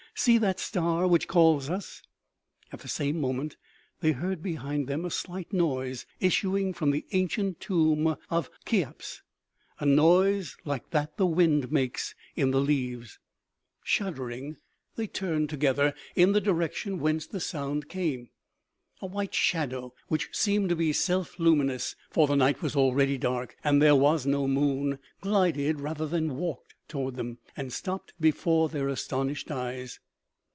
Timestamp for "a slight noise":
5.05-6.05